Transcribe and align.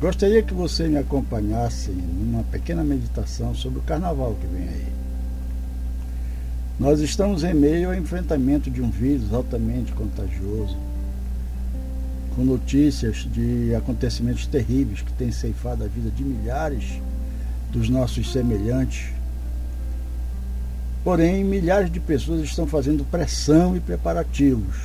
Gostaria 0.00 0.42
que 0.42 0.52
você 0.52 0.88
me 0.88 0.98
acompanhasse 0.98 1.90
numa 1.90 2.42
pequena 2.44 2.82
meditação 2.82 3.54
sobre 3.54 3.78
o 3.78 3.82
carnaval 3.82 4.36
que 4.40 4.46
vem 4.46 4.68
aí. 4.68 4.92
Nós 6.78 7.00
estamos 7.00 7.44
em 7.44 7.54
meio 7.54 7.88
ao 7.88 7.94
enfrentamento 7.94 8.68
de 8.70 8.82
um 8.82 8.90
vírus 8.90 9.32
altamente 9.32 9.92
contagioso, 9.92 10.76
com 12.34 12.44
notícias 12.44 13.28
de 13.32 13.72
acontecimentos 13.76 14.46
terríveis 14.46 15.00
que 15.00 15.12
têm 15.12 15.30
ceifado 15.30 15.84
a 15.84 15.86
vida 15.86 16.10
de 16.10 16.24
milhares 16.24 17.00
dos 17.70 17.88
nossos 17.88 18.32
semelhantes. 18.32 19.12
Porém, 21.04 21.44
milhares 21.44 21.92
de 21.92 22.00
pessoas 22.00 22.42
estão 22.42 22.66
fazendo 22.66 23.04
pressão 23.04 23.76
e 23.76 23.80
preparativos 23.80 24.76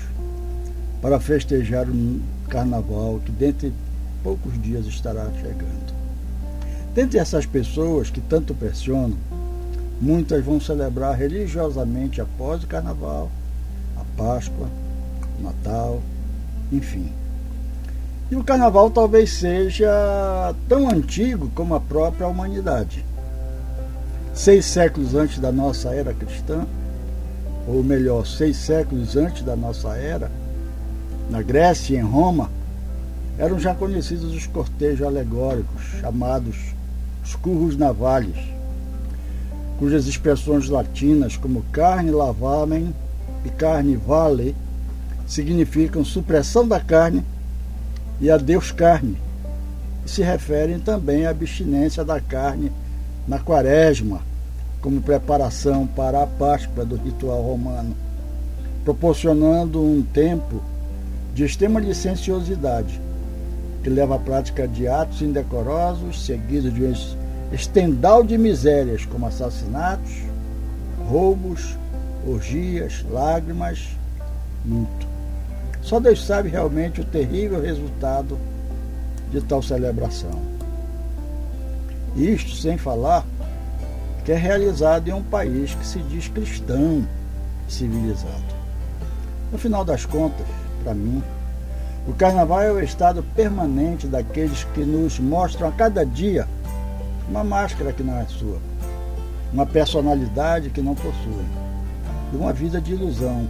para 1.02 1.20
festejar 1.20 1.89
um 1.89 2.22
carnaval 2.48 3.20
que 3.26 3.31
dentro 3.31 3.70
de 3.70 3.89
poucos 4.23 4.62
dias 4.62 4.86
estará 4.86 5.30
chegando. 5.41 5.94
Dentre 6.94 7.20
essas 7.20 7.46
pessoas 7.46 8.09
que 8.09 8.22
tanto 8.22 8.54
pressionam, 8.54 9.18
Muitas 10.02 10.44
vão 10.45 10.62
celebrar 10.62 11.14
religiosamente 11.14 12.22
após 12.22 12.64
o 12.64 12.68
carnaval, 12.68 13.30
a 13.98 14.04
Páscoa, 14.16 14.68
o 15.38 15.44
Natal, 15.44 16.02
enfim. 16.72 17.12
E 18.32 18.36
o 18.36 18.44
carnaval 18.44 18.90
talvez 18.90 19.34
seja 19.34 20.56
tão 20.70 20.90
antigo 20.90 21.52
como 21.54 21.76
a 21.76 21.81
própria 21.81 22.28
humanidade. 22.28 23.03
Seis 24.34 24.66
séculos 24.66 25.16
antes 25.16 25.40
da 25.40 25.52
nossa 25.52 25.94
era 25.94 26.14
cristã, 26.14 26.66
ou 27.67 27.84
melhor, 27.84 28.25
seis 28.25 28.56
séculos 28.56 29.17
antes 29.17 29.44
da 29.44 29.56
nossa 29.56 29.97
era, 29.97 30.31
na 31.30 31.42
Grécia 31.42 31.95
e 31.95 31.97
em 31.97 32.03
Roma, 32.03 32.50
eram 33.40 33.59
já 33.59 33.73
conhecidos 33.73 34.36
os 34.36 34.45
cortejos 34.45 35.08
alegóricos, 35.08 35.82
chamados 36.00 36.56
os 37.23 37.36
curros 37.36 37.76
navales 37.76 38.36
cujas 39.80 40.08
expressões 40.08 40.68
latinas 40.68 41.38
como 41.38 41.64
carne 41.72 42.12
lavamen 42.12 42.94
e 43.46 43.50
carne 43.50 43.96
vale 43.96 44.54
significam 45.26 46.04
supressão 46.04 46.68
da 46.68 46.81
carne 46.81 47.23
e 48.20 48.30
a 48.30 48.36
Deus 48.36 48.73
carne, 48.73 49.18
e 50.06 50.09
se 50.09 50.22
referem 50.22 50.80
também 50.80 51.26
à 51.26 51.30
abstinência 51.30 52.03
da 52.03 52.20
carne 52.20 52.70
na 53.26 53.40
quaresma, 53.40 54.22
como 54.81 55.02
preparação 55.02 55.88
para 55.88 56.24
a 56.24 56.28
Páscoa 56.28 56.84
do 56.84 56.98
ritual 56.98 57.42
romano, 57.42 57.96
proporcionando 58.84 59.81
um 59.81 60.02
tempo 60.02 60.62
de 61.34 61.46
extrema 61.46 61.80
licenciosidade, 61.80 63.00
que 63.90 63.95
leva 63.95 64.18
à 64.18 64.20
prática 64.20 64.68
de 64.68 64.88
atos 64.88 65.20
indecorosos, 65.20 66.23
seguidos 66.23 66.72
de 66.72 66.94
estendal 67.52 68.23
de 68.23 68.38
misérias 68.38 69.04
como 69.04 69.26
assassinatos, 69.26 70.12
roubos, 71.09 71.76
orgias, 72.28 73.04
lágrimas, 73.09 73.90
luto. 74.64 75.08
Só 75.81 76.00
Deus 76.00 76.23
sabe 76.23 76.50
realmente 76.50 77.02
o 77.02 77.04
terrível 77.04 77.59
resultado 77.59 78.38
de 79.31 79.42
tal 79.42 79.64
celebração. 79.64 80.40
Isto 82.16 82.52
sem 82.52 82.78
falar 82.78 83.26
que 84.24 84.31
é 84.31 84.38
realizado 84.38 85.08
em 85.08 85.14
um 85.14 85.24
país 85.24 85.74
que 85.74 85.88
se 85.88 85.98
diz 86.03 86.28
cristão 86.28 87.08
civilizado. 87.68 88.53
No 89.52 89.58
final 89.58 89.84
das 89.84 90.06
contas, 90.06 90.46
para 90.84 90.94
mim, 90.94 91.24
o 92.08 92.14
carnaval 92.14 92.62
é 92.62 92.72
o 92.72 92.80
estado 92.80 93.24
permanente 93.36 94.08
daqueles 94.08 94.64
que 94.74 94.82
nos 94.82 95.20
mostram 95.20 95.68
a 95.68 95.72
cada 95.72 96.06
dia 96.06 96.48
uma 97.30 97.44
máscara 97.44 97.94
que 97.94 98.02
não 98.02 98.18
é 98.18 98.26
sua, 98.26 98.58
uma 99.54 99.66
personalidade 99.66 100.72
que 100.72 100.82
não 100.82 100.96
possui, 100.96 101.46
e 102.34 102.36
uma 102.36 102.52
vida 102.52 102.82
de 102.82 102.94
ilusão 102.94 103.48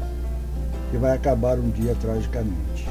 que 0.91 0.97
vai 0.97 1.15
acabar 1.15 1.57
um 1.57 1.69
dia 1.69 1.95
tragicamente. 1.95 2.89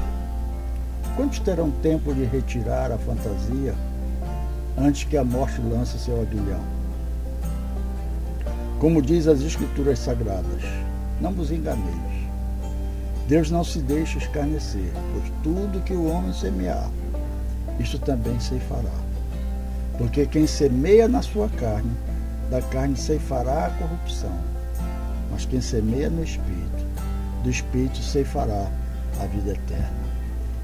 Quantos 1.15 1.39
terão 1.39 1.69
tempo 1.69 2.13
de 2.13 2.23
retirar 2.23 2.91
a 2.91 2.97
fantasia 2.97 3.75
antes 4.77 5.03
que 5.03 5.17
a 5.17 5.23
morte 5.23 5.61
lance 5.61 5.99
seu 5.99 6.19
aguilhão? 6.21 6.63
Como 8.79 9.01
diz 9.01 9.27
as 9.27 9.41
Escrituras 9.41 9.99
Sagradas, 9.99 10.63
não 11.19 11.33
vos 11.33 11.51
enganeis. 11.51 12.18
Deus 13.29 13.51
não 13.51 13.63
se 13.63 13.77
deixa 13.77 14.17
escarnecer, 14.17 14.91
pois 15.13 15.31
tudo 15.43 15.83
que 15.83 15.93
o 15.93 16.07
homem 16.07 16.33
semear, 16.33 16.89
isto 17.79 17.99
também 17.99 18.39
se 18.39 18.59
fará. 18.61 18.89
Porque 19.99 20.25
quem 20.25 20.47
semeia 20.47 21.07
na 21.07 21.21
sua 21.21 21.47
carne, 21.47 21.91
da 22.49 22.59
carne 22.59 22.97
ceifará 22.97 23.67
a 23.67 23.69
corrupção. 23.69 24.35
Mas 25.29 25.45
quem 25.45 25.61
semeia 25.61 26.09
no 26.09 26.23
Espírito, 26.23 26.85
do 27.43 27.51
Espírito 27.51 27.99
ceifará 27.99 28.67
a 29.21 29.25
vida 29.27 29.51
eterna. 29.51 30.09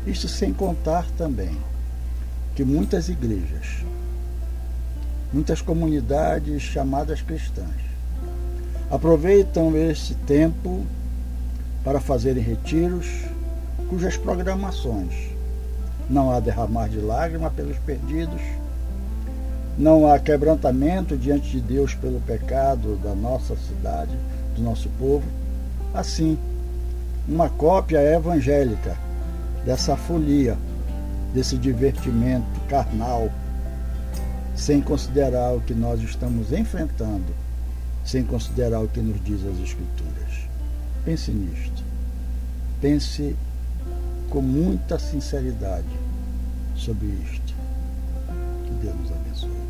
Isto 0.08 0.28
sem 0.28 0.52
contar 0.52 1.06
também 1.20 1.56
que 2.56 2.66
muitas 2.66 3.09
igrejas, 3.09 3.86
muitas 5.32 5.62
comunidades 5.62 6.64
chamadas 6.64 7.22
cristãs, 7.22 7.76
aproveitam 8.90 9.78
este 9.78 10.16
tempo 10.16 10.84
para 11.85 12.01
fazerem 12.01 12.44
retiros 12.44 13.07
cujas 13.88 14.18
programações 14.18 15.35
não 16.09 16.31
há 16.31 16.40
derramar 16.40 16.88
de 16.88 17.00
lágrima 17.00 17.50
pelos 17.50 17.78
perdidos, 17.79 18.41
não 19.78 20.12
há 20.12 20.19
quebrantamento 20.19 21.18
diante 21.18 21.50
de 21.50 21.62
Deus 21.62 21.94
pelo 21.94 22.19
pecado 22.22 22.96
da 22.97 23.13
nossa 23.13 23.56
cidade, 23.56 24.16
do 24.56 24.62
nosso 24.62 24.90
povo. 24.97 25.25
Assim, 25.94 26.38
uma 27.28 27.50
cópia 27.50 28.00
evangélica 28.02 28.96
dessa 29.66 29.96
folia, 29.97 30.57
desse 31.34 31.57
divertimento 31.57 32.59
carnal, 32.69 33.29
sem 34.56 34.81
considerar 34.81 35.53
o 35.53 35.62
que 35.62 35.73
nós 35.73 36.02
estamos 36.02 36.53
enfrentando, 36.53 37.34
sem 38.06 38.23
considerar 38.23 38.79
o 38.79 38.88
que 38.88 39.02
nos 39.02 39.22
diz 39.23 39.41
as 39.46 39.59
Escrituras. 39.59 40.47
Pense 41.03 41.31
nisto. 41.31 41.75
Pense 42.85 43.35
com 44.29 44.44
muita 44.44 45.00
sinceridade 45.00 45.88
sobre 46.75 47.07
isto. 47.07 47.56
Que 48.63 48.73
Deus 48.85 48.96
nos 48.97 49.12
abençoe. 49.12 49.65